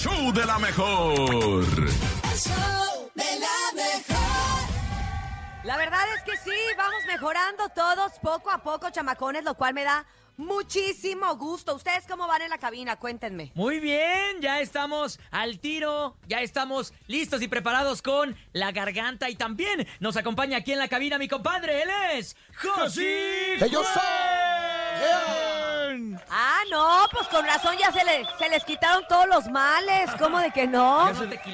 [0.00, 1.62] show de la mejor.
[1.62, 4.70] El show de la mejor.
[5.62, 9.84] La verdad es que sí, vamos mejorando todos poco a poco, chamacones, lo cual me
[9.84, 10.06] da
[10.38, 11.74] muchísimo gusto.
[11.74, 12.96] ¿Ustedes cómo van en la cabina?
[12.96, 13.52] Cuéntenme.
[13.54, 19.34] Muy bien, ya estamos al tiro, ya estamos listos y preparados con la garganta y
[19.36, 23.56] también nos acompaña aquí en la cabina mi compadre, él es José.
[23.58, 25.49] ¡Que yo soy!
[26.30, 30.10] Ah, no, pues con razón ya se, le- se les quitaron todos los males.
[30.18, 31.10] ¿Cómo de que no?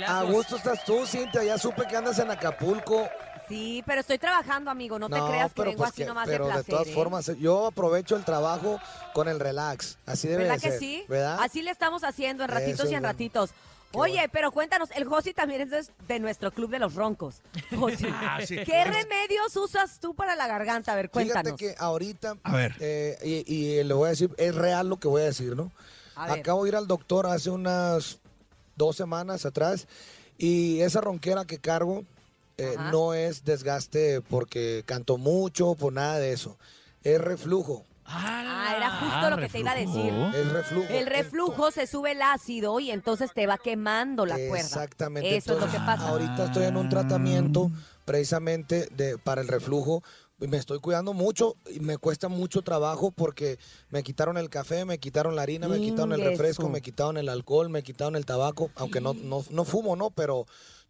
[0.07, 1.43] A gusto estás tú, Cintia.
[1.45, 3.09] Ya supe que andas en Acapulco.
[3.49, 4.99] Sí, pero estoy trabajando, amigo.
[4.99, 6.75] No, te creas que vengo pues así que- nomás pero de placer.
[6.75, 6.93] todas ¿eh?
[6.95, 8.81] formas, yo aprovecho el trabajo
[9.15, 9.99] con el relax.
[10.05, 10.79] Así debe ¿Verdad de que ser.
[10.81, 11.05] sí?
[11.09, 11.39] ¿Verdad?
[11.41, 13.09] Así le estamos haciendo en ratitos Eso y en bueno.
[13.13, 13.51] ratitos.
[13.93, 14.31] Oye, bueno.
[14.33, 17.37] pero cuéntanos, el Josi también es de- de nuestro club de los roncos.
[17.77, 18.57] Josi, Ah, sí.
[18.65, 20.93] ¿qué remedios usas tú para la garganta?
[20.93, 21.59] A ver, cuéntanos.
[21.59, 22.75] Fíjate que ahorita, A ver.
[22.81, 25.73] eh, y, y le voy a decir, es real lo que voy a decir, ¿no?
[26.15, 26.41] A ver.
[26.41, 28.19] Acabo de ir al doctor hace unas
[28.77, 29.87] dos semanas atrás
[30.39, 32.05] y esa ronquera que cargo
[32.59, 32.91] eh, Ajá.
[32.91, 36.57] no es desgaste porque canto mucho, por nada de eso.
[37.05, 40.13] Es reflujo, Ah, era justo lo que te iba a decir.
[40.35, 40.89] es reflujo.
[40.89, 44.59] El reflujo se sube el ácido y entonces te va quemando la cuerda.
[44.59, 45.37] Exactamente.
[45.37, 46.09] Eso es lo que pasa.
[46.09, 47.71] Ahorita estoy en un tratamiento
[48.05, 50.03] precisamente de, para el reflujo.
[50.39, 54.85] Y Me estoy cuidando mucho y me cuesta mucho trabajo porque me quitaron el café,
[54.85, 58.27] me quitaron la harina, me quitaron el refresco, me quitaron el alcohol, me quitaron el
[58.27, 60.11] tabaco, aunque no, no, no fumo, ¿no?
[60.11, 60.47] Pero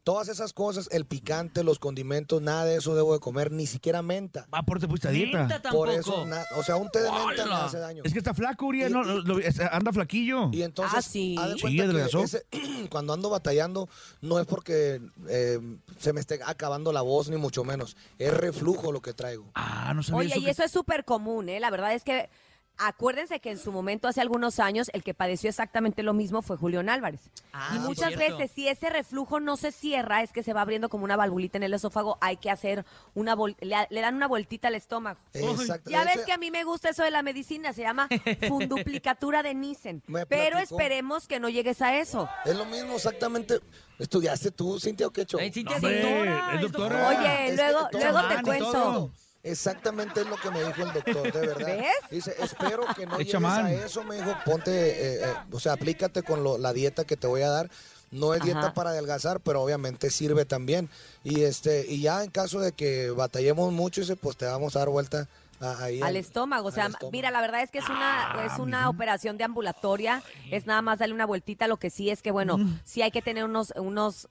[0.07, 4.03] todas esas cosas, el picante, los condimentos, nada de eso debo de comer, ni siquiera
[4.03, 4.47] menta.
[4.55, 5.39] Va, por te pusiste a dieta.
[5.39, 5.85] Menta tampoco.
[5.87, 8.03] Por eso, na- o sea, un té de menta me hace daño.
[8.05, 8.91] Es que está flaco, Uriel.
[8.93, 10.51] Y- no, y- lo- es- anda flaquillo.
[10.53, 11.35] Y entonces, Ah, sí.
[11.37, 12.21] haz de Sí, cuenta que adelgazó.
[12.23, 12.47] ese-
[12.89, 13.89] cuando ando batallando,
[14.21, 15.59] no es porque eh,
[15.99, 17.97] se me esté acabando la voz, ni mucho menos.
[18.21, 19.51] Es reflujo lo que traigo.
[19.57, 21.59] Ah, no sabía Oye, eso y que- eso es súper común, ¿eh?
[21.59, 22.31] La verdad es que
[22.79, 26.57] acuérdense que en su momento, hace algunos años, el que padeció exactamente lo mismo fue
[26.57, 27.31] Julián Álvarez.
[27.53, 28.37] Ah, y muchas cierto.
[28.39, 31.57] veces, si ese reflujo no se cierra, es que se va abriendo como una valvulita
[31.59, 33.35] en el esófago, hay que hacer una...
[33.37, 35.19] vol- le, le dan una vueltita al estómago.
[35.33, 35.91] Exacto.
[35.91, 38.09] Ya ves hecho, que a mí me gusta eso de la medicina, se llama
[38.49, 40.03] funduplicatura de Nissen.
[40.29, 42.29] Pero esperemos que no llegues a eso.
[42.45, 43.61] Es lo mismo exactamente.
[43.99, 45.27] ¿Estudiaste tú, Cintia, o qué?
[45.39, 47.09] Ay, Cintia, Hombre, doctora, es doctora.
[47.09, 48.73] Oye, es luego, luego te cuento.
[48.73, 49.11] todo.
[49.51, 51.67] Exactamente es lo que me dijo el doctor, de verdad.
[51.79, 51.87] ¿Ves?
[52.11, 55.73] Dice, espero que no Es llegues a eso, me dijo, ponte, eh, eh, o sea,
[55.75, 57.71] aplícate con lo- la dieta que te voy a dar.
[58.11, 58.75] No es dieta Ajá.
[58.75, 60.89] para adelgazar, pero obviamente sirve también.
[61.25, 64.81] Y este, y ya en caso de que batallemos mucho, dice, pues te vamos a
[64.81, 65.27] dar vuelta
[65.61, 67.11] a- ahí Al estómago, o sea, al estómago.
[67.13, 70.99] mira, la verdad es que es una, es una operación de ambulatoria, es nada más
[71.01, 74.29] darle una vueltita, lo que sí es que, bueno, sí hay que tener unos, unos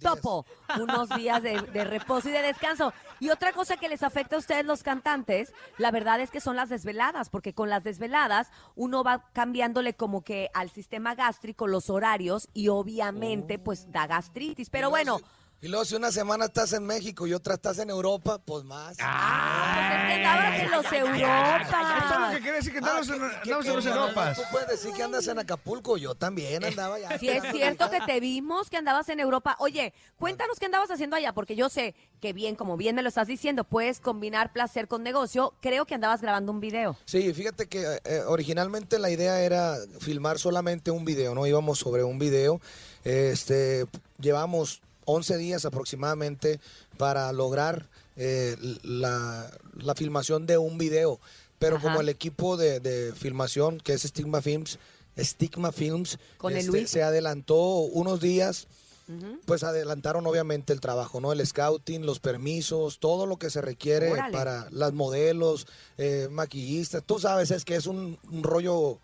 [0.00, 0.46] topo,
[0.80, 2.92] unos días de, de reposo y de descanso.
[3.20, 6.56] Y otra cosa que les afecta a ustedes los cantantes, la verdad es que son
[6.56, 11.90] las desveladas, porque con las desveladas uno va cambiándole como que al sistema gástrico los
[11.90, 14.70] horarios y obviamente pues da gastritis.
[14.70, 15.20] Pero bueno,
[15.60, 18.96] Y luego si una semana estás en México y otra estás en Europa, pues más.
[18.96, 22.30] pues es que andabas en los Eso es lo Europa.
[22.32, 23.06] que quiere decir que Ah, andamos
[23.42, 24.36] ¿qué- en, los Europas.
[24.36, 27.18] Tú puedes decir que andas en Acapulco, yo también andaba ya.
[27.18, 29.56] Si es cierto que te vimos, que andabas en Europa.
[29.58, 33.08] Oye, cuéntanos qué andabas haciendo allá, porque yo sé que bien, como bien me lo
[33.08, 35.54] estás diciendo, puedes combinar placer con negocio.
[35.60, 36.96] Creo que andabas grabando un video.
[37.04, 41.48] Sí, fíjate que eh, originalmente la idea era filmar solamente un video, ¿no?
[41.48, 42.60] Íbamos sobre un video.
[43.02, 43.86] Este,
[44.20, 46.60] llevamos 11 días aproximadamente
[46.96, 51.18] para lograr eh, la, la filmación de un video.
[51.58, 51.88] Pero Ajá.
[51.88, 54.78] como el equipo de, de filmación, que es Stigma Films,
[55.18, 56.90] Stigma Films, este, Con el Luis.
[56.90, 58.68] se adelantó unos días
[59.46, 61.32] pues adelantaron obviamente el trabajo, ¿no?
[61.32, 64.36] El scouting, los permisos, todo lo que se requiere Órale.
[64.36, 65.66] para las modelos,
[65.96, 67.02] eh, maquillistas.
[67.04, 68.98] Tú sabes, es que es un, un rollo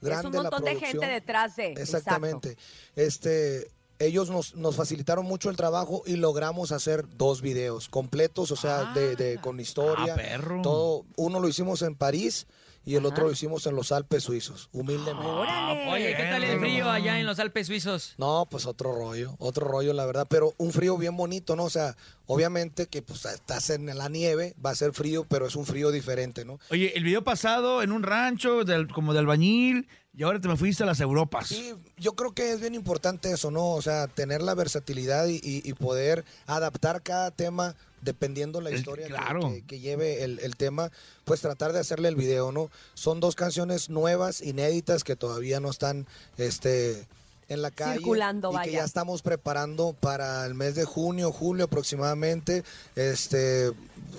[0.00, 1.72] grande es un la montón de gente detrás de.
[1.74, 2.56] Exactamente.
[2.96, 8.56] Este, ellos nos, nos facilitaron mucho el trabajo y logramos hacer dos videos completos, o
[8.56, 10.14] sea, de, de- con historia.
[10.14, 10.62] Ah, perro.
[10.62, 12.46] Todo, uno lo hicimos en París
[12.86, 13.08] y el Ajá.
[13.08, 15.26] otro lo hicimos en los Alpes suizos, humildemente.
[15.26, 15.90] Órale.
[15.90, 18.14] Oye, ¿qué tal el frío allá en los Alpes suizos?
[18.18, 21.64] No, pues otro rollo, otro rollo, la verdad, pero un frío bien bonito, ¿no?
[21.64, 25.56] O sea, obviamente que pues estás en la nieve, va a ser frío, pero es
[25.56, 26.58] un frío diferente, ¿no?
[26.70, 30.56] Oye, el video pasado en un rancho, del, como de albañil, y ahora te me
[30.56, 31.48] fuiste a las Europas.
[31.48, 33.70] Sí, yo creo que es bien importante eso, ¿no?
[33.72, 39.06] O sea, tener la versatilidad y, y- y poder adaptar cada tema dependiendo la historia
[39.06, 39.40] que- claro.
[39.50, 40.92] que, que lleve el, el tema,
[41.24, 42.70] pues tratar de hacerle el video, ¿no?
[42.92, 46.06] Son dos canciones nuevas, inéditas, que todavía no están,
[46.36, 47.06] este
[47.48, 48.72] en la calle Circulando, y que vaya.
[48.72, 52.62] ya estamos preparando para el mes de junio, julio aproximadamente.
[52.96, 53.70] Este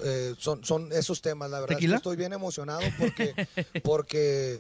[0.03, 1.77] eh, son, son esos temas, la verdad.
[1.79, 3.47] es que estoy bien emocionado porque,
[3.83, 4.59] porque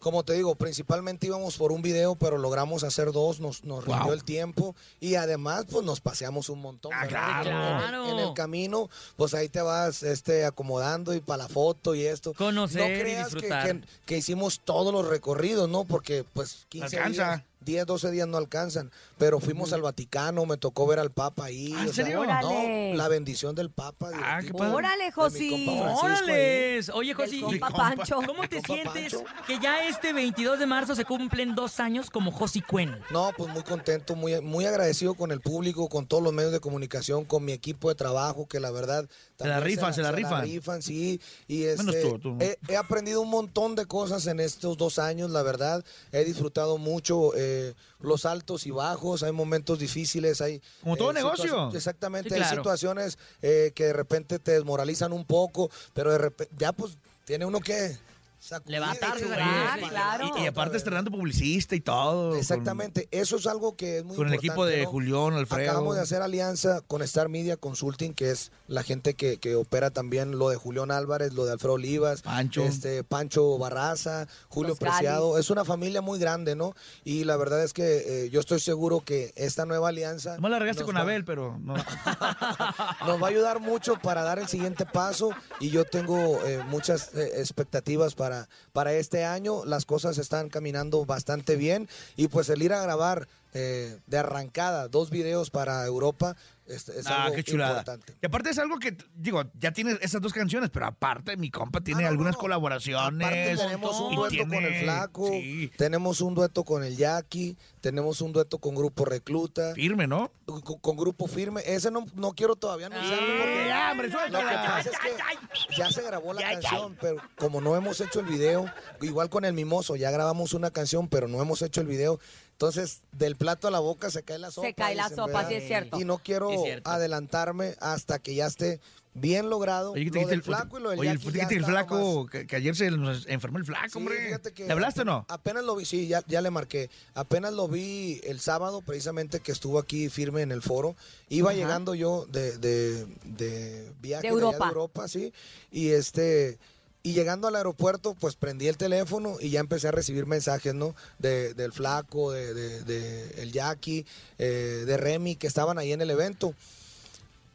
[0.00, 3.94] como te digo, principalmente íbamos por un video, pero logramos hacer dos, nos, nos Wow.
[3.96, 6.92] rindió el tiempo y además pues nos paseamos un montón.
[6.94, 8.04] Ah, claro.
[8.04, 12.04] En, en el camino, pues ahí te vas este, acomodando y para la foto y
[12.06, 12.34] esto.
[12.34, 13.66] Conocer no y creas que, disfrutar.
[13.80, 15.84] que- que hicimos todos los recorridos, ¿no?
[15.84, 17.24] Porque pues 15 Alcanza.
[17.36, 21.46] días, 10, 12 días no alcanzan, pero fuimos al Vaticano, me tocó ver al Papa
[21.46, 21.74] ahí.
[21.76, 22.20] Ah, ¿en o sea, serio?
[22.20, 22.92] Órale.
[22.92, 24.10] no, la bendición del Papa.
[24.14, 24.72] Ah, qué padre.
[24.72, 25.80] Órale, ahí.
[26.02, 26.88] ¡Órales!
[26.90, 27.14] Oye.
[27.58, 28.20] Pancho.
[28.24, 29.24] ¿cómo te sientes Pancho.
[29.46, 32.96] que ya este 22 de marzo se cumplen dos años como Josi Cuen?
[33.10, 36.60] No, pues muy contento, muy, muy agradecido con el público, con todos los medios de
[36.60, 39.08] comunicación, con mi equipo de trabajo, que la verdad...
[39.38, 40.44] Se la rifan, se la rifan.
[40.44, 41.20] rifan, sí.
[41.48, 42.38] Y Menos este, tú, tú.
[42.40, 45.84] He, he aprendido un montón de cosas en estos dos años, la verdad.
[46.12, 47.55] He disfrutado mucho eh,
[48.00, 50.60] los altos y bajos, hay momentos difíciles, hay...
[50.82, 51.44] Como todo eh, negocio.
[51.70, 56.18] situa- Exactamente, Sí, hay situaciones eh, que de repente te desmoralizan un poco, pero de
[56.18, 57.96] repente ya pues tiene uno que...
[58.38, 59.32] sacudir, Levantarse, sí.
[59.32, 60.30] adelante, claro.
[60.38, 62.30] Y, y aparte estrenando publicista y todo.
[62.30, 64.46] con- Exactamente, eso es algo que es muy Con, el importante.
[64.46, 64.90] equipo de ¿no?
[64.90, 65.70] Julián, Alfredo.
[65.70, 69.90] Acabamos de hacer alianza con Star Media Consulting, que es la gente que, que opera
[69.90, 72.62] también lo de Julián Álvarez, lo de Alfredo Olivas, Pancho.
[72.64, 75.38] este Pancho Barraza, Julio Los Preciado.
[75.38, 76.74] Es una familia muy grande, ¿no?
[77.04, 80.58] Y la verdad es que eh, yo estoy seguro que esta nueva alianza Nomás la
[80.58, 81.74] regaste con va- Abel, pero no.
[83.06, 85.30] nos va a ayudar mucho para dar el siguiente paso
[85.60, 88.25] y yo tengo eh, muchas eh, expectativas para,
[88.72, 89.64] para este año.
[89.64, 94.88] Las cosas están caminando bastante bien y pues el ir a grabar eh, de arrancada
[94.88, 96.36] dos videos para Europa
[96.66, 97.70] es, es ah, algo qué chulada.
[97.80, 98.14] importante.
[98.20, 101.80] Y aparte es algo que, digo, ya tienes esas dos canciones, pero aparte mi compa
[101.80, 103.26] tiene Ah, no, algunas no, colaboraciones.
[103.26, 107.56] Aparte tenemos un dueto con tiene- el Flaco, Sí, tenemos un dueto con el Jackie,
[107.80, 110.32] tenemos un dueto con Grupo Recluta, firme, ¿no?
[110.44, 111.62] con, con Grupo Firme.
[111.66, 114.62] Ese no, no quiero todavía anunciarlo porque ya, hombre, Lo que suéltala.
[114.64, 116.60] pasa es que ya se grabó la Ya, ya.
[116.60, 118.66] canción, pero como no hemos hecho el video,
[119.02, 122.18] igual con el Mimoso, ya grabamos una canción, pero no hemos hecho el video.
[122.56, 124.66] Entonces, del plato a la boca se cae la sopa.
[124.68, 125.48] Se cae la dicen, sopa, ¿verdad?
[125.50, 126.00] sí es cierto.
[126.00, 126.50] Y no quiero
[126.84, 128.80] adelantarme hasta que ya esté
[129.12, 131.32] bien logrado Oye, ¿qué te lo del el flaco y lo del Oye, el, Jackie
[131.32, 132.26] ¿qué ya te dijiste el flaco?
[132.26, 134.24] Que, que ayer se nos enfermó el flaco, Sí, hombre.
[134.26, 135.26] fíjate que ¿Le hablaste o no?
[135.28, 136.88] Apenas lo vi, sí, ya, ya le marqué.
[137.14, 140.96] Apenas lo vi el sábado, precisamente que estuvo aquí firme en el foro.
[141.28, 141.58] Iba Ajá.
[141.58, 144.64] llegando yo de, de, de viaje De allá Europa.
[144.64, 145.32] de Europa, sí.
[145.70, 146.58] Y este.
[147.06, 150.96] Y llegando al aeropuerto, pues prendí el teléfono y ya empecé a recibir mensajes, ¿no?
[151.20, 154.04] De, del flaco, de, el Jackie,
[154.38, 156.52] eh, de Remy, que estaban ahí en el evento.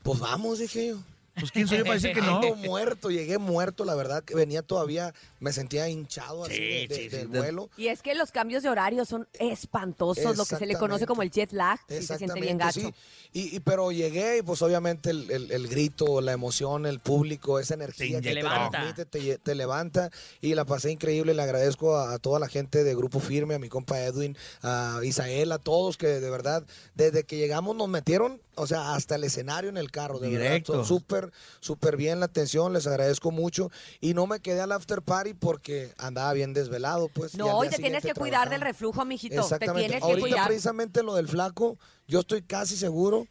[0.03, 1.00] Pues vamos, dije yo.
[1.42, 2.36] Pues quién soy yo para decir que no.
[2.38, 6.88] Ando muerto, llegué muerto, la verdad que venía todavía, me sentía hinchado así Sí, de-
[6.88, 7.70] de- sí, sí, del de- vuelo.
[7.78, 11.22] Y es que los cambios de horario son espantosos, lo que se le conoce como
[11.22, 11.80] el jet lag.
[11.90, 12.80] Sí, se siente bien gacho.
[12.80, 12.94] sí.
[13.34, 17.60] Y, y- pero llegué y pues obviamente el, el- el grito, la emoción, el público,
[17.60, 18.70] esa energía Te que te levanta.
[18.72, 20.10] transmite, te, lle- te levanta
[20.42, 21.34] y la pasé increíble.
[21.34, 25.00] Le agradezco a, a toda la gente de Grupo Firme, a mi compa Edwin, a
[25.04, 26.64] Isael, a todos que de verdad,
[26.96, 30.74] desde que llegamos nos metieron, o sea, hasta el escenario en el carro, de Directo.
[30.74, 30.88] verdad.
[30.88, 33.72] Súper, súper bien la atención, les agradezco mucho.
[34.00, 37.34] Y no me quedé al after party porque andaba bien desvelado, pues.
[37.34, 39.36] y No, y día te tienes que cuidar del reflujo, mijito.
[39.36, 39.80] Te Exactamente.
[39.90, 40.48] tienes que Ahorita cuidar.
[40.48, 41.78] precisamente lo del flaco,
[42.08, 43.28] yo estoy casi seguro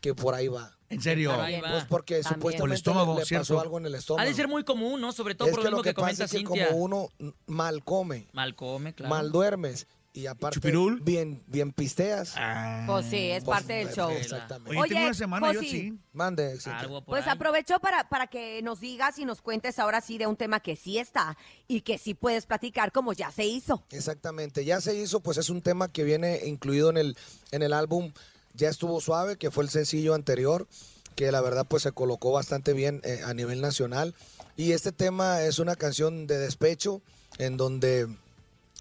[0.00, 0.76] que por ahí va.
[0.88, 1.30] En serio.
[1.30, 1.70] Por ahí va.
[1.70, 2.40] Pues porque También.
[2.40, 4.22] Por el supuestamente estómago, le, pasó algo en el estómago.
[4.26, 5.12] Ha de ser muy común, ¿no?
[5.12, 6.68] Sobre todo es por que lo que, que pasa comenta es que Cintia.
[6.68, 7.08] como uno
[7.46, 9.08] mal come, Mal come, claro.
[9.14, 11.00] mal duermes y aparte ¿Chupirul?
[11.00, 12.34] bien bien pisteas.
[12.36, 12.84] Ah.
[12.86, 14.10] Pues sí, es pues, parte del show.
[14.10, 14.70] Exactamente.
[14.70, 15.70] Oye, Oye, tengo una semana yo Josi.
[15.70, 15.98] sí.
[16.12, 16.58] Mande.
[16.66, 20.36] Algo Pues aprovecho para, para que nos digas y nos cuentes ahora sí de un
[20.36, 23.84] tema que sí está y que sí puedes platicar como ya se hizo.
[23.90, 27.16] Exactamente, ya se hizo, pues es un tema que viene incluido en el,
[27.50, 28.12] en el álbum
[28.54, 30.68] Ya estuvo suave, que fue el sencillo anterior,
[31.16, 34.14] que la verdad pues se colocó bastante bien eh, a nivel nacional.
[34.58, 37.00] Y este tema es una canción de despecho
[37.38, 38.08] en donde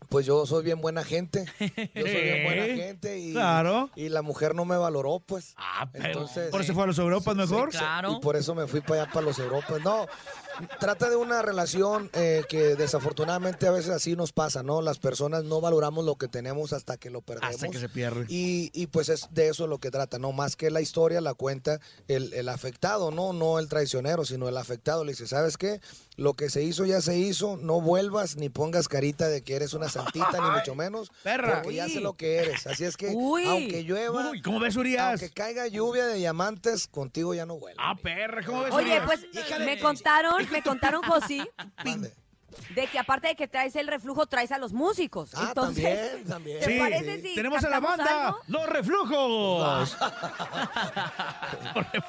[0.10, 3.89] pues yo soy bien buena gente, yo soy bien buena gente y, Claro.
[3.96, 5.53] y la mujer no me valoró pues.
[5.58, 6.05] Ah, pero.
[6.08, 7.70] Entonces- ¿Por eso fue a los Europas mejor?
[7.70, 8.13] claro.
[8.13, 9.81] Y por eso me fui para allá, para los Europas.
[9.84, 10.05] No,
[10.80, 14.82] trata de una relación eh, que desafortunadamente a veces así nos pasa, ¿no?
[14.82, 17.56] Las personas no valoramos lo que tenemos hasta que lo perdemos.
[17.56, 18.25] Hasta que se pierde.
[18.30, 21.34] Y, y, pues es de eso lo que trata, no más que la historia la
[21.34, 25.03] cuenta el, el afectado, no no el traicionero, sino el afectado.
[25.03, 25.82] Le dice, ¿sabes qué?
[26.18, 29.74] Lo que se hizo ya se hizo, no vuelvas ni pongas carita de que eres
[29.74, 31.62] una santita, ni mucho menos, Perra.
[31.62, 32.68] porque ya sé lo que eres.
[32.68, 33.46] Así es que, Uy.
[33.48, 35.10] aunque llueva, Uy, ¿cómo ves, Urias?
[35.10, 37.77] aunque caiga lluvia de diamantes, contigo ya no vuelve.
[37.82, 39.03] Ah, perra, ¿cómo ves, Oye, Urias?
[39.06, 41.41] pues me contaron, me contaron, Josi,
[41.86, 42.13] Mande.
[42.75, 45.31] de que aparte de que traes el reflujo, traes a los músicos.
[45.36, 46.60] Ah, Entonces, también, también.
[46.60, 48.39] ¿te Sí, parece si tenemos a la cantamos banda, algo?
[48.48, 49.98] Los Reflujos.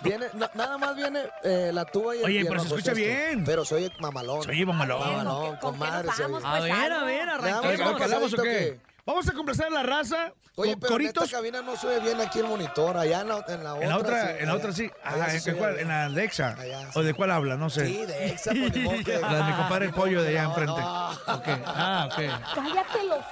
[0.02, 2.86] Viene, na- nada más viene eh, la tuba y el Oye, piano, pero se pues,
[2.86, 3.28] escucha esto.
[3.30, 3.44] bien.
[3.44, 4.48] Pero soy mamalón.
[4.48, 5.00] Oye, mamalón.
[5.00, 6.08] Mamalón, ¿Con con qué nos madre.
[6.16, 6.54] se vamos, oye.
[6.54, 7.98] A pues, ver, a ver, Oye, vamos, arranquemos.
[8.00, 8.80] ¿calamos o qué?
[9.04, 12.20] Vamos a complacer a la raza Oye, pero en esta cabina no se ve bien
[12.20, 12.96] aquí el monitor.
[12.96, 13.82] Allá en la, en la otra.
[13.82, 14.90] En la otra, sí, en la otra sí.
[15.02, 15.78] allá Ah, sí ¿en, se qué cuál?
[15.78, 16.56] ¿En la Alexa?
[16.58, 16.98] Allá, sí.
[16.98, 17.56] ¿O de cuál habla?
[17.56, 17.86] No sé.
[17.86, 20.80] Sí, de Exa, pues, que- La de mi compadre el pollo de allá No, enfrente.
[20.80, 21.10] no.
[21.10, 21.48] Ok.
[21.66, 22.16] Ah, ok.
[22.54, 23.24] Cállate los...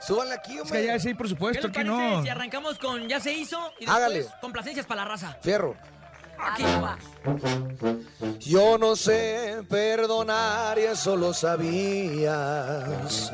[0.06, 0.82] Súbanle aquí, Es hombre.
[0.82, 2.22] que allá sí hay ¿Qué presupuesto, les aquí no.
[2.22, 4.16] si arrancamos con Ya se hizo y Hágale.
[4.18, 5.36] después complacencias para la raza?
[5.40, 5.74] Fierro.
[6.38, 6.98] Aquí Agua.
[8.40, 13.32] Yo no sé perdonar y eso lo sabías.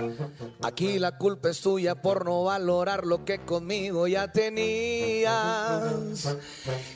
[0.63, 5.33] Aquí la culpa es tuya por no valorar lo que conmigo ya tenías.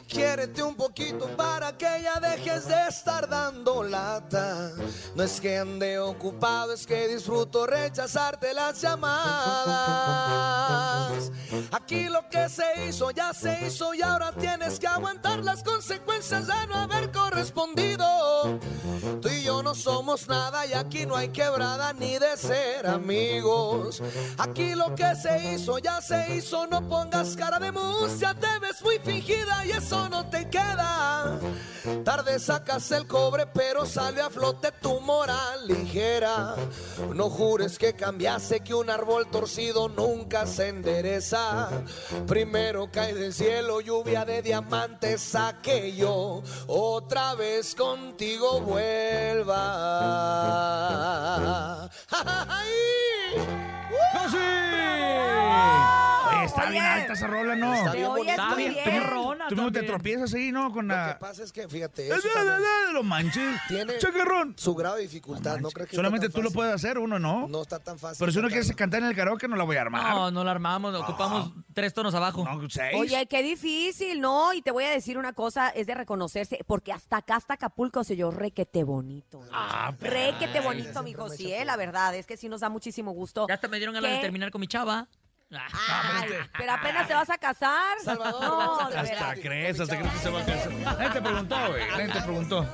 [0.09, 4.73] Quiérete un poquito para que ya dejes de estar dando lata.
[5.15, 9.27] No es que ande ocupado, es que disfruto rechazarte las llamadas.
[11.73, 15.96] Aquí lo que se hizo ya se hizo y ahora tienes que aguantar las consecuencias
[16.05, 18.59] de no haber correspondido.
[19.23, 24.03] Tú y yo no somos nada y aquí no hay quebrada ni de ser amigos.
[24.37, 28.83] Aquí lo que se hizo ya se hizo, no pongas cara de musia, te ves
[28.83, 31.39] muy fingida y eso no te queda.
[32.05, 36.57] Tarde sacas el cobre, pero sale a flote tu moral ligera.
[37.15, 41.69] No jures que cambiaste, que un árbol torcido nunca se endereza.
[42.27, 45.59] Primero cae del cielo lluvia de diamantes, a
[45.95, 49.57] yo otra vez contigo vuelva.
[56.47, 56.71] Está Oye.
[56.73, 57.75] bien alta esa rola, ¿no?
[57.75, 58.49] Está bien bonita.
[58.51, 60.73] muy bien, perrona Tú mismo te tropiezas ahí, ¿no?
[60.73, 61.19] Con Lo que la...
[61.19, 62.29] pasa es que, fíjate, eso
[62.93, 63.61] Lo manches.
[63.69, 64.55] tiene Chacarrón.
[64.57, 65.59] su grado de dificultad.
[65.59, 67.49] ¿No crees que está Solamente tú lo puedes hacer, uno no.
[67.49, 68.19] No está tan fácil.
[68.19, 70.15] Pero si uno quiere cantar en el karaoke, no la voy a armar.
[70.15, 72.45] No, no la armamos, ocupamos tres tonos abajo.
[72.45, 72.97] No, seis.
[72.99, 74.53] Oye, qué difícil, ¿no?
[74.53, 78.05] Y te voy a decir una cosa, es de reconocerse, porque hasta acá, hasta Acapulco,
[78.05, 79.41] se yo requete bonito.
[79.53, 83.47] Ah, requete bonito, mi sí, eh, la verdad, es que sí nos da muchísimo gusto.
[83.49, 85.09] Ya hasta me dieron ganas de terminar con mi chava.
[85.55, 87.99] Ah, Ay, pero apenas te vas a casar.
[88.03, 90.73] Salvador, no, Hasta crees, hasta crees que se va a casar.
[90.73, 91.89] Nadie te preguntó, güey.
[91.89, 92.67] Nadie te preguntó.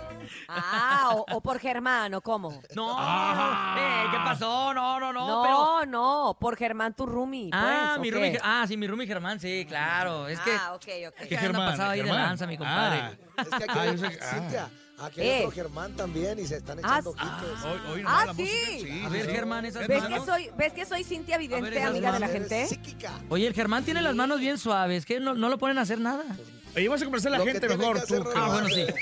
[0.49, 2.63] Ah, o, o por Germán, ¿o cómo?
[2.75, 3.77] No, Ah.
[3.79, 4.73] eh, ¿qué pasó?
[4.73, 5.87] No, no, no, No, pero...
[5.87, 7.51] no, por Germán tu roomie.
[7.53, 8.39] Ah, pues, mi ¿o roomie, qué?
[8.39, 10.27] Ger- ah, sí, mi roomie Germán, sí, claro.
[10.29, 11.15] Es que, Ah, ok, ok.
[11.21, 12.23] es que anda pasado ahí de Germán?
[12.27, 12.99] lanza, mi compadre.
[13.37, 13.43] Ah.
[13.43, 14.31] Es que aquí Ah, hay yo sé que- ah.
[14.31, 14.69] Cintia,
[14.99, 15.33] aquí Eh.
[15.35, 17.65] hay otro Germán también y se están Ah, echando ojitos.
[17.65, 18.43] Hoy, hoy Ah, la sí.
[18.43, 19.31] música, A ver.
[19.31, 20.21] Germán, esas ¿Ves manos.
[20.21, 22.67] que soy, ves que soy Cintia Vidente, amiga de la gente?
[22.67, 23.13] Psíquica.
[23.29, 25.99] Oye, el Germán tiene las manos bien suaves, que no, no lo ponen a hacer
[26.01, 26.25] nada.
[26.75, 28.25] Oye, vas a complacer a la gente mejor, tú.
[28.35, 28.87] Ah, bueno, sí.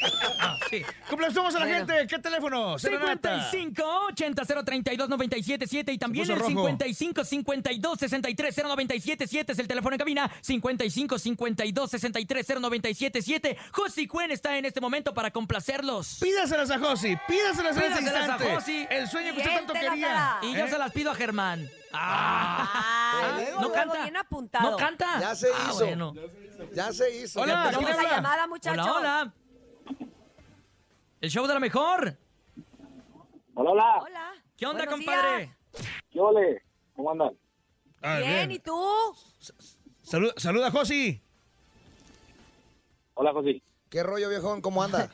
[0.43, 0.83] Ah, sí.
[1.09, 1.87] Complacemos a la Bueno.
[1.87, 2.07] gente.
[2.07, 2.79] ¿Qué teléfono?
[2.79, 3.51] Serenata.
[3.51, 6.49] 55 80 032 977 y también el puso rojo.
[6.67, 14.31] 55 52 63 0977 es el teléfono en cabina 55 52 63 0977 Josi Cuen
[14.31, 17.17] está en este momento para complacerlos Pídaselas a Josi.
[17.29, 18.39] Pídaselas Pídaselas a.
[18.39, 18.87] Josi.
[18.89, 20.39] El sueño que usted tanto quería.
[20.43, 20.71] y yo ¿Eh?
[20.71, 21.69] se las pido a Germán.
[21.93, 24.03] Ah, Ay, ¿no luego, no luego canta.
[24.03, 24.71] bien apuntado.
[24.71, 25.21] No canta.
[25.21, 25.85] Ya se Ah, hizo.
[25.87, 26.15] bueno.
[26.73, 27.41] Ya se hizo.
[27.41, 28.11] Hola, Ya ¿quién habla?
[28.11, 28.87] llamada, muchachos.
[28.87, 29.35] Hola, hola.
[31.21, 32.17] El show de la mejor.
[33.55, 33.99] Hola, hola.
[34.03, 34.33] Hola.
[34.57, 35.39] ¿Qué onda, Buenos compadre?
[35.39, 35.57] días.
[36.11, 36.63] ¿Qué ole?
[36.95, 37.31] ¿Cómo andan?
[38.03, 38.75] Ah, Bien, ¿y tú?
[40.03, 41.21] Salud- saluda a Josi.
[43.15, 43.63] Hola, José.
[43.91, 44.63] ¿Qué rollo, viejón?
[44.63, 45.11] ¿Cómo anda?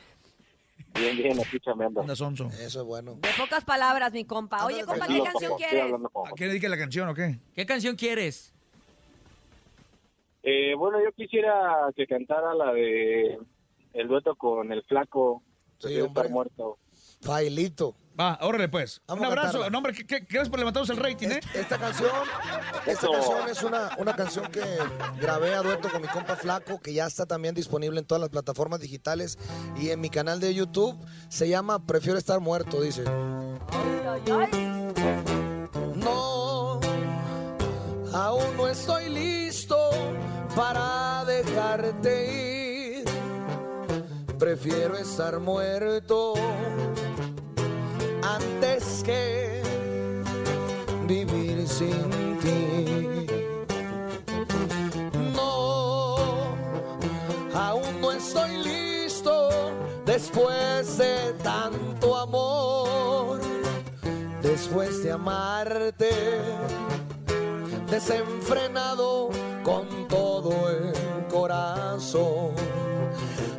[0.93, 2.01] Bien, bien, aquí chameando.
[2.01, 2.47] Anda sonso.
[2.59, 3.15] Eso es bueno.
[3.15, 4.65] De pocas palabras, mi compa.
[4.65, 5.83] Oye, compa, ¿qué canción quieres?
[5.93, 7.39] ¿A le dedica la canción o qué?
[7.53, 8.53] ¿Qué canción quieres?
[10.43, 13.37] Eh, bueno, yo quisiera que cantara la de
[13.93, 15.43] el dueto con el flaco.
[15.79, 16.77] Sí, está muerto.
[17.21, 17.95] Failito.
[18.19, 18.99] Va, órale pues.
[19.07, 19.69] Vamos Un abrazo.
[19.69, 21.37] No, hombre, ¿qué, qué, gracias por levantarnos el rating, ¿eh?
[21.37, 22.09] Est- Esta canción,
[22.87, 24.63] esta canción es una, una canción que
[25.21, 28.29] grabé a dueto con mi compa Flaco, que ya está también disponible en todas las
[28.31, 29.37] plataformas digitales
[29.79, 30.97] y en mi canal de YouTube.
[31.29, 33.03] Se llama Prefiero estar muerto, dice.
[35.95, 36.79] No,
[38.13, 39.77] aún no estoy listo
[40.55, 43.05] para dejarte ir.
[44.39, 46.33] Prefiero estar muerto
[48.37, 49.61] antes que
[51.07, 53.27] vivir sin ti.
[55.35, 56.15] No,
[57.53, 59.49] aún no estoy listo
[60.05, 63.39] después de tanto amor
[64.41, 66.09] después de amarte,
[67.89, 69.29] desenfrenado
[69.63, 70.93] con todo el
[71.27, 72.53] corazón.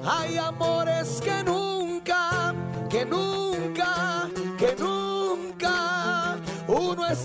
[0.05, 2.55] Hay amores que nunca,
[2.89, 3.38] que nunca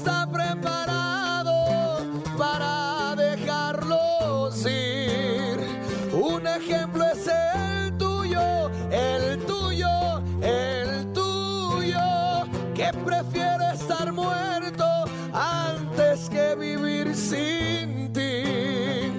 [0.04, 1.54] está preparado
[2.38, 5.58] para dejarlos ir.
[6.12, 12.02] Un ejemplo es el tuyo, el tuyo, el tuyo,
[12.76, 14.84] que prefiere estar muerto
[15.32, 19.14] antes que vivir sin ti.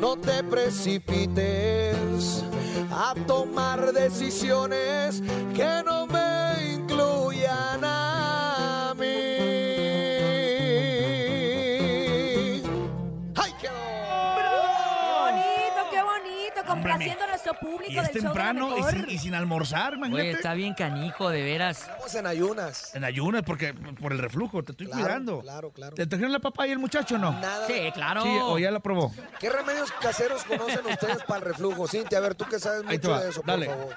[0.00, 2.42] No te precipites
[2.90, 5.22] a tomar decisiones
[5.54, 8.37] que no me incluyan a
[16.98, 19.34] complaciendo a nuestro público Y del es show de la temprano y sin, y sin
[19.34, 20.30] almorzar, Oye, imagínate.
[20.32, 21.80] está bien canijo, de veras.
[21.82, 22.94] Estamos en ayunas.
[22.94, 25.40] En ayunas, porque por el reflujo, te estoy Claro, cuidando.
[25.40, 25.94] claro, claro.
[25.94, 27.32] ¿Te trajeron la papaya el muchacho o no?
[27.32, 27.66] Nada.
[27.66, 28.22] Sí, claro.
[28.22, 29.12] Sí, o ya la probó.
[29.40, 31.86] ¿Qué remedios caseros conocen ustedes para el reflujo?
[31.88, 33.66] Cintia, a ver, tú que sabes mucho de eso, dale.
[33.66, 33.96] por favor.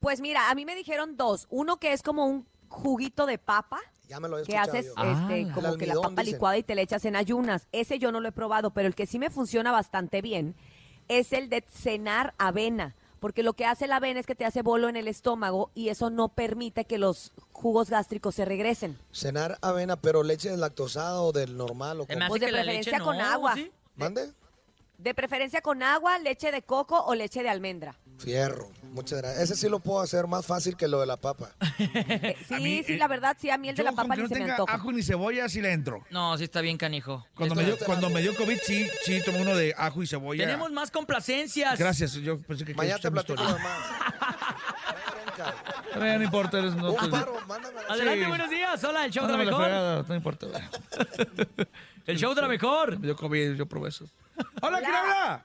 [0.00, 1.46] Pues mira, a mí me dijeron dos.
[1.50, 3.78] Uno que es como un juguito de papa.
[4.08, 4.92] Ya me lo he que haces yo.
[4.96, 5.12] Ah.
[5.22, 6.26] este, El como que la papa dicen.
[6.34, 7.68] licuada y te le echas en ayunas.
[7.72, 10.54] Ese yo no lo he probado, pero el que sí me funciona bastante bien
[11.18, 12.94] es el de cenar avena.
[13.20, 15.90] Porque lo que hace la avena es que te hace bolo en el estómago y
[15.90, 18.98] eso no permite que los jugos gástricos se regresen.
[19.12, 22.24] Cenar avena, pero leche deslactosada o del normal o Se me como.
[22.24, 23.54] hace Pues de que la leche preferencia no, con agua.
[23.54, 23.70] ¿sí?
[23.94, 24.32] ¿Mande?
[25.02, 27.96] De preferencia con agua, leche de coco o leche de almendra.
[28.18, 28.70] Fierro.
[28.84, 29.42] Muchas gracias.
[29.50, 31.50] Ese sí lo puedo hacer más fácil que lo de la papa.
[31.80, 34.14] Eh, sí, mí, sí, eh, la verdad, sí, a mí el de Yo la papa
[34.14, 34.72] ni no se me tenga antoja.
[34.74, 36.04] ajo ni cebolla, sí le entro.
[36.10, 37.26] No, sí está bien canijo.
[37.34, 40.44] Cuando me, dio, cuando me dio COVID, sí, sí tomé uno de ajo y cebolla.
[40.44, 41.76] Tenemos más complacencias.
[41.80, 43.42] Gracias, yo pensé que Mañana te platico.
[45.94, 46.92] Pero ya no importa, eres no.
[46.92, 48.28] Un paro, mándame la- Adelante, Sí.
[48.28, 48.84] buenos días.
[48.84, 49.64] Hola, el show de la mándame la mejor.
[49.64, 50.46] fregada, no importa.
[52.06, 52.98] El show de la mejor.
[52.98, 54.06] Me dio COVID, yo probé eso.
[54.62, 55.44] Hola, ¿quién habla?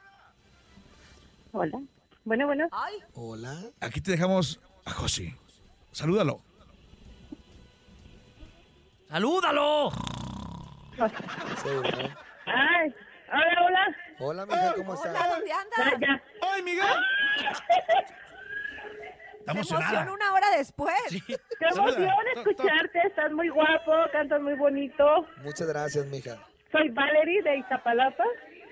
[1.51, 1.79] Hola.
[2.25, 2.67] Bueno, bueno.
[2.71, 3.55] Ay, Hola.
[3.81, 5.33] Aquí te dejamos a Josi.
[5.91, 6.41] Salúdalo.
[9.09, 9.89] ¡Salúdalo!
[11.63, 11.89] Seguro.
[12.45, 12.93] Ay,
[13.31, 13.95] hola, hola.
[14.19, 15.29] Hola, mija, ¿cómo hola, estás?
[15.29, 15.99] ¿dónde Ya, andas?
[16.01, 16.23] ya.
[16.51, 16.85] ¡Ay, Miguel!
[19.39, 19.89] Está Se emocionada.
[20.01, 20.93] emociona una hora después.
[21.09, 21.37] Qué
[21.69, 21.95] Saluda.
[21.95, 22.99] emoción escucharte.
[23.05, 25.25] Estás muy guapo, cantas muy bonito.
[25.43, 26.37] Muchas gracias, mija.
[26.71, 28.23] Soy Valerie de Iztapalapa.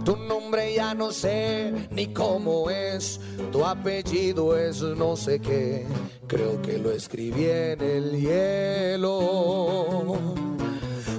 [0.04, 3.18] Tu nombre ya no sé ni cómo es,
[3.50, 5.86] tu apellido es no sé qué,
[6.26, 10.18] creo que lo escribí en el hielo.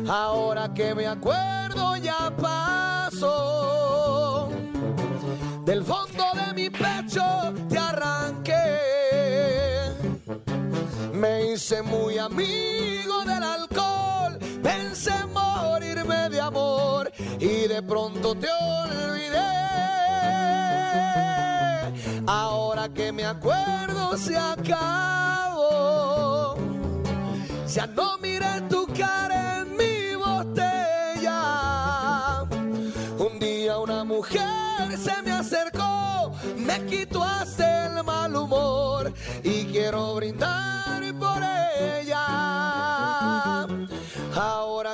[0.08, 3.18] Ahora que me acuerdo ya pasó,
[5.66, 7.24] del fondo de mi pecho
[7.68, 8.43] te arranqué.
[11.24, 17.10] Me hice muy amigo del alcohol, pensé morirme de amor
[17.40, 19.40] y de pronto te olvidé.
[22.28, 24.76] Ahora que me acuerdo se acabó.
[27.74, 31.40] Ya no miré tu cara en mi botella.
[33.18, 40.16] Un día una mujer se me acercó, me quitó hasta el mal humor y quiero
[40.16, 40.73] brindar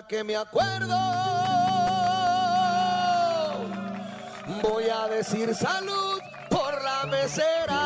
[0.09, 0.97] que me acuerdo,
[4.63, 6.19] voy a decir salud
[6.49, 7.79] por la mesera.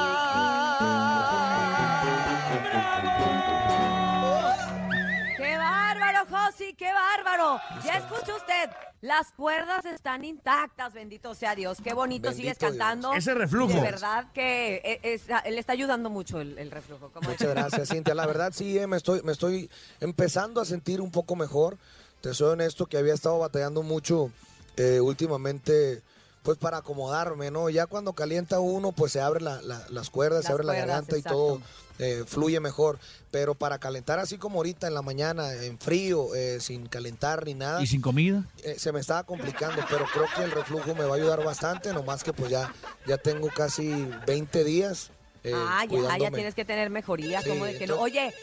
[5.37, 6.73] ¡Qué bárbaro, Josi!
[6.75, 7.59] ¡Qué bárbaro!
[7.83, 8.69] Ya escucha usted,
[9.01, 11.79] las cuerdas están intactas, bendito sea Dios.
[11.83, 12.71] Qué bonito Bendito sigues Dios.
[12.71, 13.13] cantando.
[13.13, 13.73] Ese reflujo.
[13.73, 17.11] De verdad que eh, es- le está ayudando mucho el, el reflujo.
[17.21, 18.15] Muchas gracias, Cintia.
[18.15, 21.77] La verdad sí, eh, me estoy, me estoy empezando a sentir un poco mejor.
[22.23, 24.31] Te soy honesto que había estado batallando mucho
[24.77, 26.01] eh, últimamente,
[26.41, 27.69] pues para acomodarme, ¿no?
[27.69, 30.73] Ya cuando calienta uno, pues se abren la- la- las cuerdas, Las se abre la
[30.73, 31.57] garganta exacto.
[31.57, 31.61] y todo
[31.99, 32.97] eh, fluye mejor.
[33.29, 37.55] Pero para calentar así como ahorita en la mañana, en frío, eh, sin calentar ni
[37.55, 38.45] nada, ¿Y sin comida?
[38.63, 41.91] eh, se me estaba complicando, pero creo que el reflujo me va a ayudar bastante,
[41.91, 42.73] nomás que pues ya,
[43.05, 45.11] ya tengo casi 20 días.
[45.43, 46.31] eh, ah, ya, ya cuidándome.
[46.31, 47.41] tienes que tener mejoría.
[47.41, 47.99] Sí, como de que no?
[47.99, 48.33] Oye,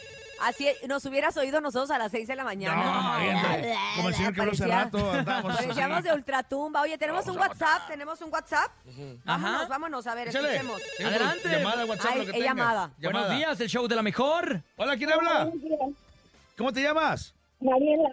[0.41, 2.75] Así nos hubieras oído nosotros a las 6 de la mañana.
[3.19, 5.63] No, bien, como el señor que habló hace rato, andábamos así.
[5.65, 6.81] Parecíamos de ultratumba.
[6.83, 8.71] Oye, tenemos un WhatsApp, tenemos un WhatsApp.
[9.27, 9.43] Ajá.
[9.43, 10.49] Vámonos, vámonos, a ver, Échale.
[10.57, 10.83] escuchemos.
[10.97, 11.49] Tengo Adelante.
[11.49, 12.47] Llamada, WhatsApp, Ay, lo que tengas.
[12.49, 12.87] llamada.
[12.99, 13.35] Buenos Llamada.
[13.37, 14.63] días, el show de la mejor.
[14.77, 15.51] Hola, ¿quién habla?
[16.57, 17.35] ¿Cómo te llamas?
[17.61, 18.09] Mariela.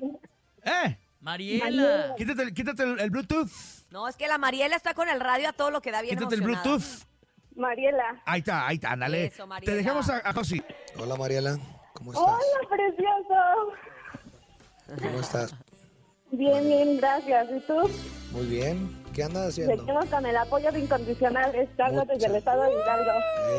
[0.64, 0.98] ¿Eh?
[1.22, 2.14] Mariela.
[2.18, 3.50] Quítate, quítate el, el Bluetooth.
[3.90, 6.18] No, es que la Mariela está con el radio a todo lo que da bien
[6.18, 6.76] Quítate el emocionada.
[6.78, 7.08] Bluetooth.
[7.56, 8.22] Mariela.
[8.26, 9.26] Ahí está, ahí está, ándale.
[9.28, 9.72] Eso, Mariela.
[9.72, 10.62] Te dejamos a, a Josi.
[10.98, 11.58] Hola Mariela,
[11.98, 12.26] ¿cómo estás?
[12.26, 15.04] Hola, precioso.
[15.08, 15.54] ¿Cómo estás?
[16.32, 17.48] Bien, bien, gracias.
[17.56, 17.90] ¿Y tú?
[18.32, 18.96] Muy bien.
[19.14, 19.76] ¿Qué andas haciendo?
[19.78, 21.54] Seguimos con el apoyo de incondicional.
[21.80, 23.12] Hablo desde el estado de Hidalgo.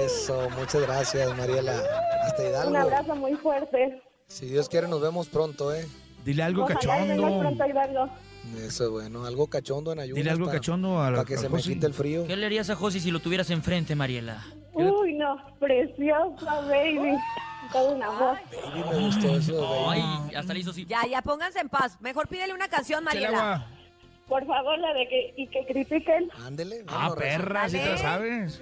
[0.05, 1.83] Eso, muchas gracias Mariela.
[2.24, 2.77] Hasta Un Hidalgo.
[2.79, 4.03] abrazo muy fuerte.
[4.29, 5.87] Si Dios quiere nos vemos pronto, ¿eh?
[6.24, 7.38] Dile algo Ojalá cachondo.
[7.40, 8.09] pronto a Hidalgo.
[8.59, 9.24] Eso es bueno.
[9.24, 10.16] Algo cachondo en ayunas.
[10.16, 11.74] Dile algo para- cachondo a la Para que a se me Josi.
[11.74, 12.27] quite el frío.
[12.27, 14.44] ¿Qué le harías a Josi si lo tuvieras enfrente, Mariela?
[14.74, 17.16] Uy, no, preciosa, baby.
[17.72, 18.38] Todo un amor.
[18.50, 20.00] Baby, me gustó eso, baby.
[20.28, 20.87] Ay, hasta le hizo así.
[20.87, 21.96] Ya, ya, pónganse en paz.
[22.00, 23.66] Mejor pídele una canción, Mariela.
[24.26, 26.31] Por favor, la de que, y que critiquen.
[26.46, 26.85] Ándele.
[26.88, 28.61] Ah, perra, si te la sabes.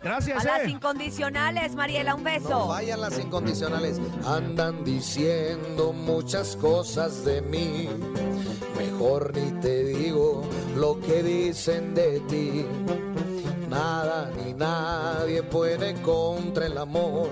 [0.00, 0.70] A Gracias, las eh.
[0.70, 2.66] incondicionales, Mariela, un No beso.
[2.68, 4.00] vayan las incondicionales.
[4.26, 7.88] Andan diciendo muchas cosas de mí.
[8.76, 10.42] Mejor ni te digo
[10.74, 12.66] lo que dicen de ti.
[13.72, 17.30] Nada ni nadie puede contra el amor.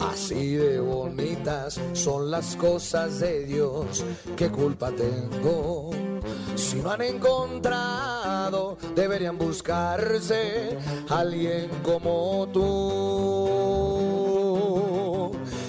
[0.00, 4.02] Así de bonitas son las cosas de Dios.
[4.38, 5.90] ¿Qué culpa tengo?
[6.56, 10.78] Si no han encontrado, deberían buscarse
[11.10, 13.60] alguien como tú.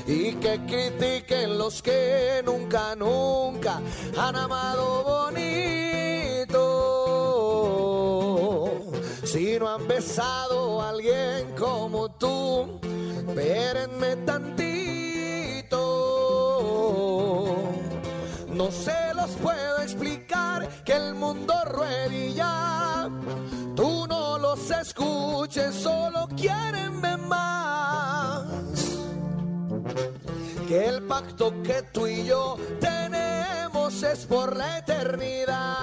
[0.07, 3.81] Y que critiquen los que nunca, nunca
[4.17, 6.00] han amado bonito.
[9.31, 12.81] Si no han besado a alguien como tú,
[13.29, 15.77] espérenme tantito.
[18.49, 23.09] No se los puedo explicar que el mundo ruede ya.
[23.73, 28.43] Tú no los escuches, solo quieren ver más.
[30.67, 35.80] Que el pacto que tú y yo tenemos es por la eternidad.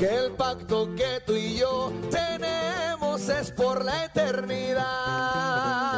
[0.00, 5.89] Que el pacto que tú y yo tenemos es por la eternidad.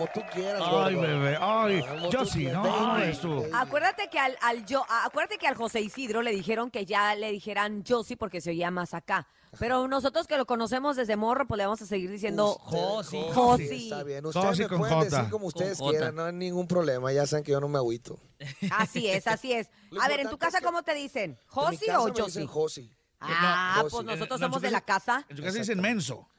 [0.00, 1.00] Como tú quieras, Ay, gordo.
[1.08, 1.82] bebé, ay.
[1.82, 2.64] Como quieras.
[2.64, 3.44] no, tú.
[3.52, 7.30] Acuérdate que al, al yo, acuérdate que al José Isidro le dijeron que ya le
[7.30, 9.26] dijeran Josi porque se oía más acá.
[9.58, 13.22] Pero nosotros que lo conocemos desde morro, pues le vamos a seguir diciendo Usted, Josi.
[13.34, 13.82] Josi.
[13.90, 16.66] Está bien, ustedes Josi me con pueden decir como ustedes Con quieran, no hay ningún
[16.66, 18.18] problema, ya saben que yo no me agüito.
[18.70, 19.68] Así es, así es.
[19.90, 21.22] Lo A ver, ¿en tu importante casa es que- cómo te dicen?
[21.24, 22.46] En mi ¿Josi casa o me dicen Josi?
[22.46, 22.96] Josi.
[23.20, 23.90] Ah, Josi.
[23.96, 25.26] pues nosotros No, somos de la casa.
[25.28, 26.26] En tu casa dicen menso.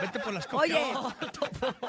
[0.00, 0.78] Vete por las copias.
[0.78, 0.94] Oye,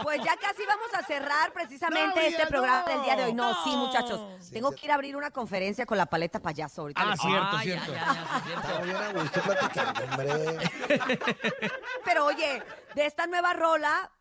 [0.03, 2.93] pues ya casi vamos a cerrar precisamente No, este ya programa no.
[2.93, 3.33] del día de hoy.
[3.33, 4.49] No, sí, muchachos.
[4.51, 7.01] Tengo que ir a abrir una conferencia con la paleta payaso ahorita.
[7.01, 7.93] Ah, les- cierto, Ay, cierto.
[7.93, 8.61] ya, ya, ya, sí, cierto.
[8.61, 10.57] Estamos bien a gusto platicando, hombre.
[12.05, 12.63] Pero oye,
[12.95, 14.11] de esta nueva rola,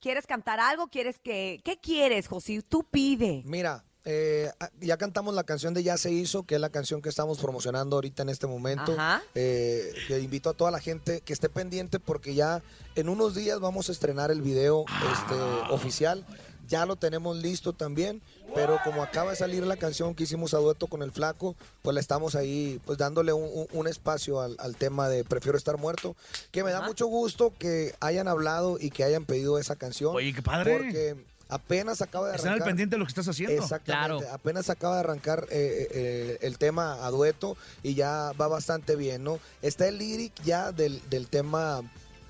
[0.00, 0.88] ¿quieres cantar algo?
[0.88, 2.62] ¿Quieres que qué quieres, José?
[2.62, 3.42] Tú pide.
[3.44, 7.02] Mira, eh, ah, ya cantamos la canción de Ya se hizo, que es la canción
[7.02, 8.92] que estamos promocionando ahorita en este momento.
[8.92, 9.22] Ajá.
[9.34, 12.62] Eh, que invito a toda la gente que esté pendiente porque ya
[12.94, 15.34] en unos días vamos a estrenar el video este,
[15.72, 16.24] oficial.
[16.68, 18.22] Ya lo tenemos listo también,
[18.54, 21.94] pero como acaba de salir la canción que hicimos a dueto con el flaco, pues
[21.94, 25.78] le estamos ahí pues dándole un, un- un espacio al, al tema de Prefiero estar
[25.78, 26.14] muerto,
[26.52, 30.14] que me da mucho gusto que hayan hablado y que hayan pedido esa canción.
[30.14, 30.76] Oye, qué padre.
[30.76, 31.16] Porque
[31.50, 32.68] apenas acaba de Están al arrancar.
[32.68, 33.62] pendiente de lo que estás haciendo.
[33.62, 34.24] Exactamente.
[34.24, 34.34] Claro.
[34.34, 39.24] Apenas acaba de arrancar eh, eh, el tema a dueto y ya va bastante bien,
[39.24, 39.38] ¿no?
[39.62, 41.82] Está el lyric ya del, del tema.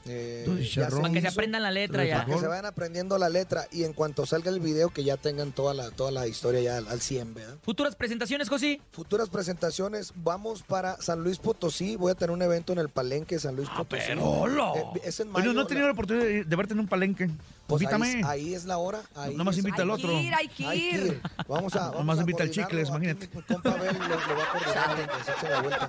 [0.06, 0.46] Eh.
[0.76, 2.22] Para que se aprendan la letra ya.
[2.24, 5.16] para que se vayan aprendiendo la letra y en cuanto salga el video que ya
[5.16, 7.56] tengan toda la, toda la historia ya al, al 100, ¿verdad?
[7.62, 8.80] Futuras presentaciones, Josi.
[8.92, 13.34] Futuras presentaciones, vamos para San Luis Potosí, voy a tener un evento en el Palenque
[13.36, 14.02] de San Luis Potosí.
[14.06, 14.72] Pero, hola.
[14.76, 16.80] Eh, es en Oye, mayo, no he tenido la- la oportunidad de, de verte en
[16.80, 17.28] un palenque.
[17.66, 18.22] pues ahí, Invítame.
[18.26, 19.00] ahí es la hora.
[19.14, 20.08] Ahí Nomás es- invita al Hay otro.
[20.08, 21.20] que ir, hay que Hay ir.
[21.48, 21.80] Vamos a.
[21.90, 22.50] Vamos Nomás a invita al.
[22.50, 23.28] Chicles, Aquí imagínate.
[23.36, 25.10] Mi compa Abel lo, lo va a coordinar.
[25.18, 25.88] que se eche la vuelta.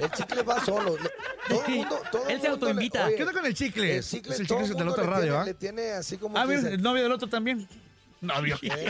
[0.00, 0.96] El chicle va solo.
[0.98, 1.10] Le-
[1.48, 2.00] Todo el mundo.
[2.10, 3.08] Todo Él se autoinvita.
[3.16, 3.51] ¿Qué onda con el chicle?
[3.52, 5.44] El Es chicle, el chicle de la mundo otra le radio, tiene- ¿ah?
[5.44, 6.38] Le tiene así como.
[6.38, 7.68] Ah, dice, el novio del otro también.
[8.20, 8.56] Novio.
[8.62, 8.86] ¿eh?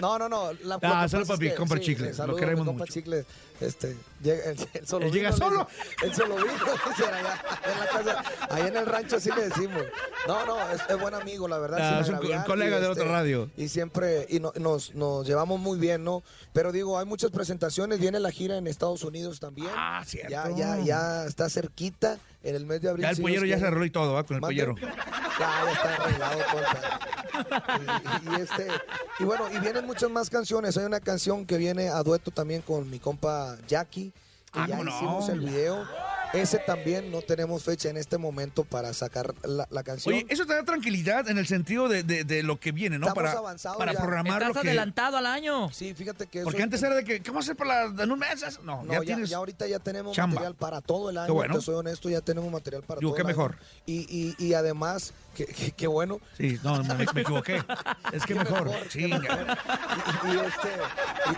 [0.00, 0.52] No, no, no.
[0.54, 2.36] La, lo Ah, pasa saludo es para mi que- compa sí, Chicle, le lo saludo
[2.36, 2.92] mi queremos compa mucho.
[2.92, 3.24] Chicle.
[3.60, 5.68] Este, llega, él, él solo ¿Él llega vino, solo?
[6.02, 6.48] Él solo vino,
[6.96, 8.24] allá, en la casa.
[8.50, 9.82] Ahí en el rancho así le decimos.
[10.26, 11.78] No, no, es, es buen amigo, la verdad.
[11.80, 13.48] Ah, es un co- colega y, de otra radio.
[13.56, 16.24] Y siempre, y no- nos, nos llevamos muy bien, ¿no?
[16.52, 18.00] Pero digo, hay muchas presentaciones.
[18.00, 19.68] Viene la gira en Estados Unidos también.
[19.76, 20.30] Ah, cierto.
[20.30, 23.02] Ya, ya, ya está cerquita en el mes de abril.
[23.04, 24.24] Ya el si pollero ya se arregló y todo, ¿va?
[24.24, 24.74] Con el pollero.
[24.76, 26.62] Ya, ya está arreglado todo
[27.80, 28.68] y, y este,
[29.18, 30.76] y bueno, y vienen muchas más canciones.
[30.76, 34.12] Hay una canción que viene a dueto también con mi compa Jackie,
[34.52, 34.94] que Ah, ya ¿cómo no?
[34.96, 35.86] hicimos el video.
[36.32, 40.14] Ese también no tenemos fecha en este momento para sacar la, la canción.
[40.14, 43.06] Oye, eso te da tranquilidad en el sentido de, de- de lo que viene, ¿no?
[43.08, 43.98] Estamos para avanzados para ya.
[44.00, 44.68] programar lo Estás que...
[44.68, 45.70] adelantado al año.
[45.72, 48.02] sí, fíjate que eso Porque antes era de que, ¿qué vamos a hacer para la-
[48.02, 48.60] en un mes?
[48.62, 49.30] No, No, ya, ya, tienes...
[49.30, 50.34] ya ahorita ya tenemos chamba.
[50.36, 51.34] material para todo el año.
[51.34, 51.54] bueno.
[51.56, 53.36] Te soy honesto, ya tenemos material para Digo, todo qué el año.
[53.36, 53.56] mejor.
[53.86, 57.62] Y, y, y además, que bueno, Sí, no, me, me equivoqué.
[58.12, 58.70] Es que Qué mejor.
[58.92, 59.00] qué.
[59.00, 59.10] Y, y
[60.38, 60.70] este,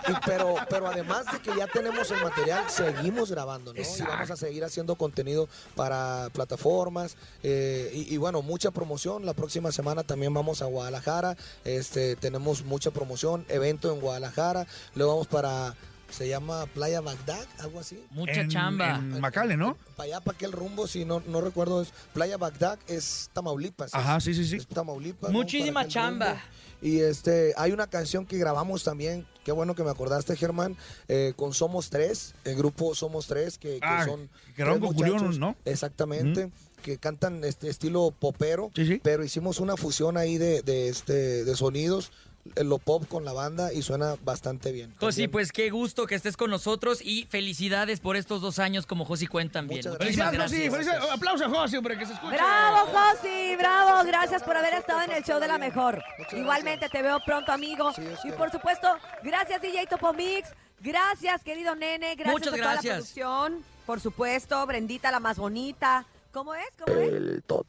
[0.07, 3.79] y- y- pero, pero además de que ya tenemos el material, seguimos grabando, ¿no?
[3.79, 4.11] Y Exacto.
[4.13, 9.25] vamos a seguir haciendo contenido para plataformas eh, y, y bueno, mucha promoción.
[9.25, 11.37] La próxima semana también vamos a Guadalajara.
[11.63, 14.67] Este, tenemos mucha promoción, evento en Guadalajara.
[14.95, 15.75] Luego vamos para,
[16.09, 18.01] se llama Playa Bagdad, algo así.
[18.11, 18.95] Mucha En- chamba.
[18.97, 19.77] En Macale, ¿no?
[19.95, 23.93] Para allá, para aquel rumbo, si no, no recuerdo, es Playa Bagdad, es Tamaulipas.
[23.93, 24.55] Ajá, es- sí, sí, sí.
[24.57, 25.31] es Tamaulipas.
[25.31, 26.27] Muchísima chamba.
[26.33, 26.41] rumbo.
[26.81, 31.33] Y este, hay una canción que grabamos también, qué bueno que me acordaste, Germán, eh,
[31.35, 34.27] con Somos Tres, el grupo Somos Tres, que, que Ah, son.
[34.47, 35.55] que grabaron tres con Julián, ¿no?
[35.65, 36.51] Exactamente.
[36.83, 39.01] Que cantan este estilo popero, Sí, sí.
[39.03, 42.11] pero hicimos una fusión ahí de, de, este, de sonidos,
[42.55, 44.91] lo pop con la banda y suena bastante bien.
[44.99, 48.85] Josi, También- pues qué gusto que estés con nosotros y felicidades por estos dos años
[48.85, 49.81] como Josi cuentan bien.
[49.81, 50.37] Felicidades, Josi.
[50.37, 50.71] gracias.
[50.71, 51.09] Felicidades.
[51.11, 52.35] Aplausos a Josi, hombre, que se escuche.
[52.35, 53.55] ¡Bravo, Josi!
[53.57, 54.03] ¡Bravo!
[54.05, 56.03] Gracias por haber estado en el show de la mejor.
[56.31, 57.91] Igualmente te veo pronto, amigo.
[57.93, 58.87] Sí, y por supuesto,
[59.23, 60.49] gracias DJ Topo Mix.
[60.81, 62.15] Gracias, querido nene.
[62.15, 62.85] Gracias Muchas a toda gracias.
[62.85, 63.65] la producción.
[63.87, 66.05] Por supuesto, Brendita, la más bonita.
[66.35, 66.67] ¿Cómo es?
[66.85, 67.43] ¿Cómo es?
[67.45, 67.63] To,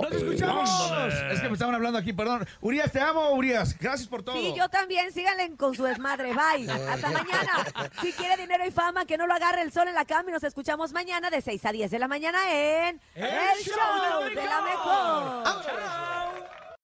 [0.00, 0.70] ¡Nos escuchamos!
[1.30, 2.48] Es que me estaban hablando aquí, perdón.
[2.62, 3.78] Urias, te amo, Urias.
[3.78, 4.34] Gracias por todo.
[4.36, 5.12] Sí, yo también.
[5.12, 6.32] Síganle con su desmadre.
[6.32, 6.70] Bye.
[6.70, 7.92] Hasta mañana.
[8.00, 10.32] Si quiere dinero y fama, que no lo agarre el sol en la cama y
[10.32, 14.62] nos escuchamos mañana de 6 a 10 de la mañana en El, Show de la
[14.62, 15.44] Mejor.
[15.44, 16.55] De la mejor.